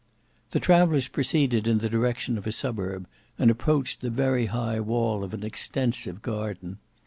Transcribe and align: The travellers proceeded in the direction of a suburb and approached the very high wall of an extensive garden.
The 0.49 0.59
travellers 0.59 1.07
proceeded 1.07 1.67
in 1.67 1.77
the 1.77 1.87
direction 1.87 2.35
of 2.35 2.47
a 2.47 2.51
suburb 2.51 3.05
and 3.37 3.51
approached 3.51 4.01
the 4.01 4.09
very 4.09 4.47
high 4.47 4.79
wall 4.79 5.23
of 5.23 5.31
an 5.31 5.43
extensive 5.43 6.23
garden. 6.23 6.79